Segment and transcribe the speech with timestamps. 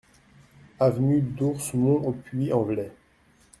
[0.79, 2.91] Avenue d'Ours Mons au Puy-en-Velay